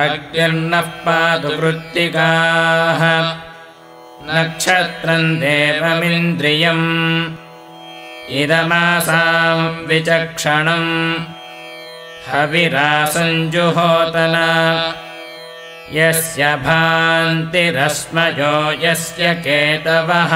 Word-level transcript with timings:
अग्निर्नः 0.00 0.90
पातु 1.04 1.48
कृत्तिकाः 1.60 3.02
नक्षत्रम् 4.28 5.40
देवमिन्द्रियम् 5.40 6.86
इदमासाम् 8.42 9.82
विचक्षणम् 9.88 10.94
हविरासञ्जुहोतन 12.30 14.36
यस्य 15.98 16.56
भान्तिरस्मयो 16.66 18.56
यस्य 18.86 19.34
केतवः 19.46 20.34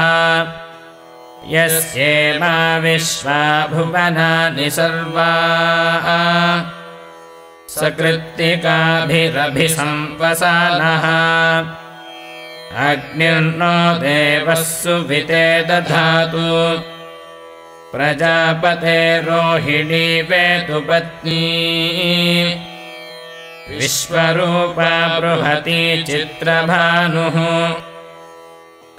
यस्येमा 1.49 2.79
विश्वा 2.79 3.67
भुवनानि 3.67 4.71
सर्वा 4.71 5.31
सकृत्तिकाभिरभिसंवसानः। 7.69 8.65
अग्निर्नो 12.91 13.99
देवः 13.99 14.55
सुविते 14.55 15.63
दधातु। 15.63 16.83
प्रजापते 17.93 19.19
रोहिणी 19.21 20.23
वेतु 20.23 20.81
पत्नी। 20.81 21.43
विश्वरूपा 23.71 25.19
बृहती 25.19 26.03
चित्रभानुः 26.03 27.37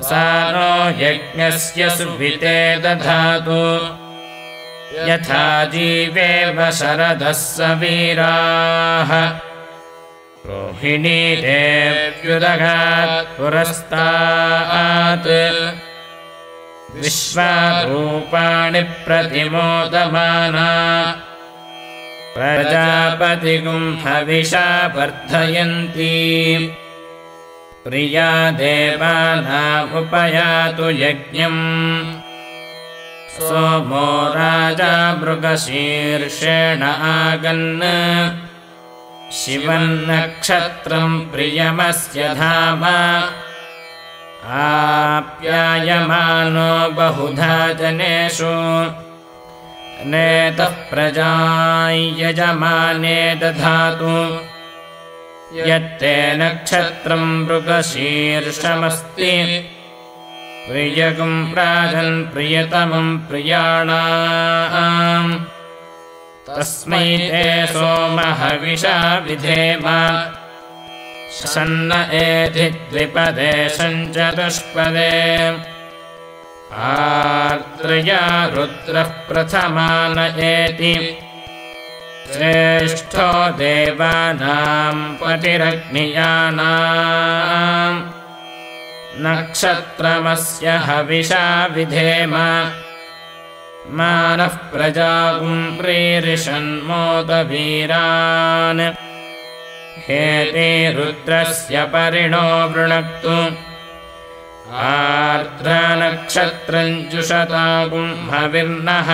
नो 0.01 1.03
यज्ञस्य 1.03 1.89
सुविते 1.89 2.77
दधातु। 2.77 3.95
यथा 5.11 5.65
जीवेव 5.65 6.71
शरदः 6.71 7.31
स 7.31 7.57
रोहिणी 10.45 11.35
देव्युदगात् 11.35 13.37
पुरस्तात्। 13.37 15.27
विश्वारूपाणि 16.95 18.83
प्रतिमोदमाना। 18.83 20.69
हविषा 24.05 24.93
वर्धयन्ती 24.95 26.15
प्रिया 27.87 28.51
देवानामुपयातु 28.51 30.89
यज्ञम्। 30.89 32.21
सोमो 33.29 34.27
राजा 34.27 35.15
मृगशीर्षेण 35.15 36.83
आगन्। 36.83 37.81
शिवन्नक्षत्रम् 39.31 41.21
प्रियमस्य 41.21 42.23
धाम। 42.23 42.83
आप्यायमानो 44.51 46.89
बहुधा 46.89 47.73
जनेषु। 47.73 48.91
नेतः 50.05 50.65
प्रजायजमाने 50.65 53.35
दधातु 53.35 54.56
यत्ते 55.53 56.37
नक्षत्रम् 56.37 57.45
मृगशीर्षमस्ति। 57.45 59.65
प्रियगुम् 60.69 61.53
प्राजन् 61.53 62.33
प्रियतमम् 62.33 63.19
प्रियाणाम्। 63.19 65.45
तस्मै 66.47 67.17
ते 67.17 67.65
सोमहविषा 67.65 69.17
विधेम। 69.17 69.83
सन्न 71.31 72.09
एधि 72.13 72.69
द्विपदे 72.69 73.69
सञ्चतुष्पदे 73.69 75.17
आर्द्रया 76.73 78.45
रुद्रः 78.45 79.03
प्रथमान 79.03 80.39
एति 80.39 81.19
श्रेष्ठो 82.33 83.49
देवानाम् 83.49 85.15
पतिरग्नियानाम् 85.15 88.11
नक्षत्रमस्य 89.19 90.69
हविषा 90.69 91.65
विधेम। 91.65 92.35
मानः 93.89 94.57
हेते 100.07 100.93
रुद्रस्य 100.93 101.83
परिणो 101.83 102.69
वृणक्तु। 102.69 103.35
आर्द्रानक्षत्रम् 104.73 107.09
जुषतागुम्हविर्नः 107.09 109.09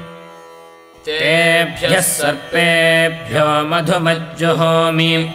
तेभ्यः 1.06 2.00
सर्पेभ्यो 2.00 3.68
मधुमज्जुहोमि। 3.68 5.34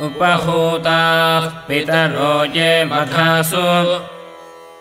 उपहूताः 0.00 1.40
पितरो 1.40 2.44
ये 2.44 2.84
मघासु 2.84 3.62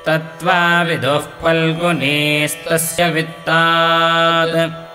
तत्त्वाविदुः 0.06 1.18
फल्गुनीस्तस्य 1.18 3.08
वित्तात्। 3.08 4.86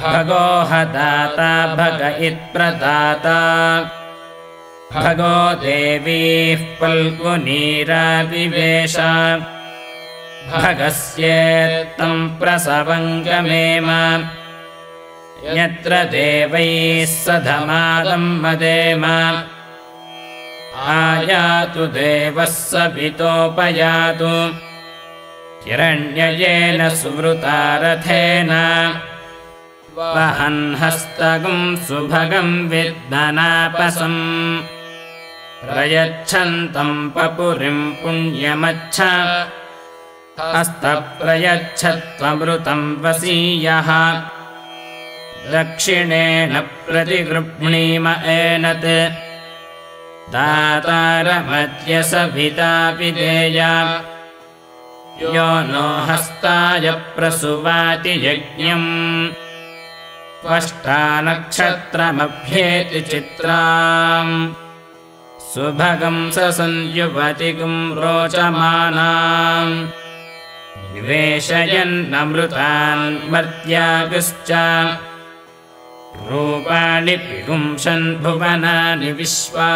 भगोहदाता 0.00 1.74
भग 1.74 2.22
इत्प्रदाता 2.22 3.38
भगो 4.92 5.34
देवीः 5.62 6.62
पल्गुनीराविवेश 6.80 8.46
भगस्येत्तम् 10.52 12.30
प्रसवङ्गमेम 12.40 13.90
यत्र 15.58 15.92
देवैः 16.14 17.04
सधमादम् 17.12 18.26
मदेम 18.42 19.04
आयातु 20.96 21.86
देवः 21.98 22.50
सपितोपयातु 22.56 24.32
हिरण्ययेन 25.68 26.82
सुवृता 27.02 27.60
रथेन 27.84 28.52
वहन्हस्तगुम् 30.00 31.78
सुभगम् 31.86 32.52
विद्मनापसम् 32.74 34.20
प्रयच्छन्तम् 35.64 37.10
पपुरिम् 37.10 37.94
पुण्यमच्छ। 37.94 39.00
हस्तप्रयच्छत्वमृतम् 40.40 43.04
वसीयः। 43.04 44.22
दक्षिणेन 45.52 46.60
प्रतिगृह्णीम 46.60 48.08
एनत्। 48.08 49.12
दातारमध्यसभितापि 50.32 53.10
देया 53.10 54.02
यो 55.22 55.60
नो 55.60 56.12
हस्ताय 56.12 56.90
प्रसुवाति 56.90 58.26
यज्ञम्। 58.26 59.32
त्वष्टानक्षत्रमभ्येति 60.42 63.00
चित्राम् 63.00 64.54
सुभगम् 65.54 66.32
स 66.32 66.38
संयुवतिगुम् 66.38 67.92
रोचमानाम्। 67.92 69.88
निवेशयन्नमृतान् 70.94 73.32
मर्त्यागुश्च। 73.32 74.52
रूपाणि 76.30 77.16
पिगुंशन् 77.16 78.16
भुवनानि 78.16 79.12
विश्वा। 79.12 79.68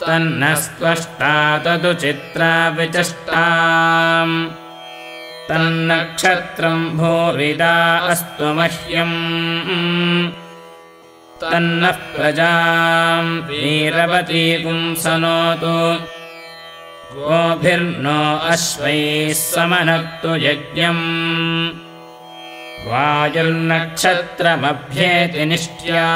तन्नस्त्वष्टा 0.00 1.58
तदु 1.58 1.94
चित्रा 1.94 2.68
विचष्टाम् 2.68 4.48
तन्नक्षत्रम् 5.48 6.90
भूरिदा 6.90 7.98
अस्तु 7.98 8.44
मह्यम् 8.44 10.09
तन्नः 11.52 11.90
प्रजाम् 11.90 13.40
वीरवती 13.40 14.64
पुंसनोतु 14.64 16.04
गोभिर्नो 17.14 18.36
अश्वैः 18.36 19.32
समनक्तु 19.32 20.28
यज्ञम्। 20.28 21.70
वायुर्नक्षत्रमभ्येति 22.86 25.44
निष्ट्या। 25.44 26.08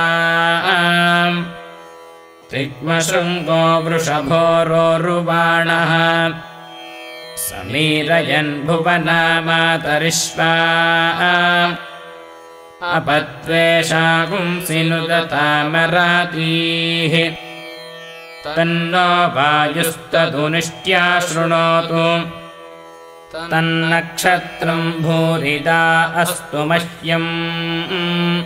तिग्मशृङ्गो 2.51 3.81
वृषभोरोरुबाणः। 3.81 5.93
समीरयन् 7.37 8.63
भुवना 8.63 9.41
मातरिष्वा 9.41 10.53
अपत्वेषागुंसि 12.93 14.83
नुदतामरातीः 14.85 15.85
तन्नो 18.55 19.37
वायुस्तदुनिष्ट्या 19.37 21.21
शृणोतु। 21.21 22.31
तन्नक्षत्रम् 23.51 24.93
भूरिदा 24.93 26.03
अस्तु 26.03 26.59
मह्यम्। 26.59 28.43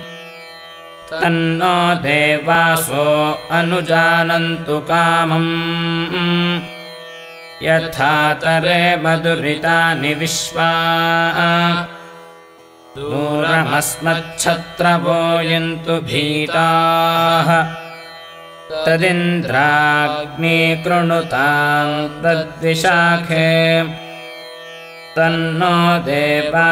तन्नो 1.11 2.03
देवासो 2.03 3.39
अनुजानन्तु 3.51 4.79
कामम्। 4.79 6.61
यथा 7.63 8.35
तरे 8.35 8.97
मधुरितानि 8.97 10.15
विश्वा 10.15 10.71
दूरमस्मच्छत्रवोयन्तु 12.99 15.93
भीताः। 15.93 17.67
तदिन्द्राग्ने 18.87 20.83
कृणुताम् 20.87 22.25
तद्विशाखे। 22.25 23.83
तन्नो 25.17 26.05
देवा 26.05 26.71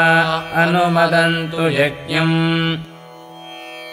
अनुमदन्तु 0.54 1.62
यज्ञम्। 1.62 2.76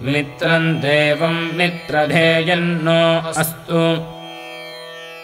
मित्रम् 0.00 0.76
देवम् 0.76 1.52
मित्रधेयन्नो 1.52 3.30
अस्तु। 3.40 3.80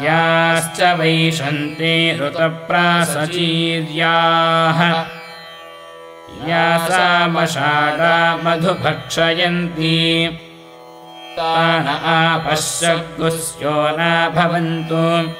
याश्च 0.03 0.81
वैशन्ति 0.81 2.19
ऋतप्रासचीर्याः। 2.21 5.05
या 6.49 6.77
मधुभक्षयन्ति। 8.43 10.39
तान 11.39 11.87
आपश्चग्ुस्यो 11.87 13.71
न 13.71 14.31
भवन्तु 14.35 15.31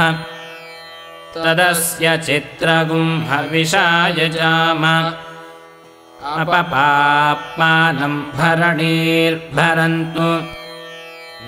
तदस्य 1.35 2.05
चित्रगुम्हविषायजाम 2.17 4.83
अपपाप्मानम् 6.41 8.19
भरणीर्भरन्तु 8.37 10.29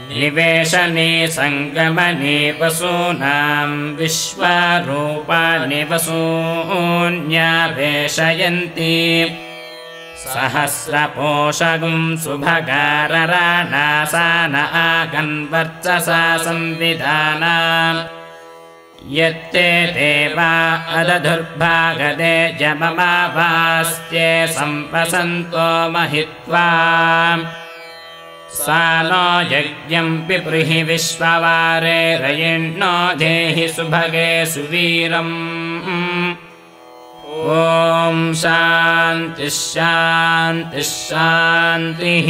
निवेशने 0.10 1.10
सङ्गमने 1.38 2.38
वसूनाम् 2.60 3.75
विश्वरूपाणि 3.97 5.81
वसून्यावेशयन्ति 5.89 7.36
सहस्रपोषगुम् 10.23 12.17
सुभगारराणासान 12.23 12.95
आगन्वर्चसा 14.86 16.21
संविधाना 16.45 17.55
यत्ते 19.17 19.67
देवा 19.97 20.51
अदधुर्भागदे 20.99 22.36
जममाभास्त्ये 22.60 24.31
सम्पसन्तो 24.57 25.67
महित्वा 25.93 26.65
सा 28.58 28.84
नो 29.10 29.26
यज्ञम् 29.54 30.22
पिपृहि 30.28 30.80
विश्ववारे 30.89 32.02
रयिण्णो 32.24 32.96
देहि 33.20 33.67
सुभगे 33.76 34.32
सुवीरम्। 34.54 35.36
ॐ 37.38 38.17
शान्तिः 38.41 39.50
शान्तिः 40.89 42.30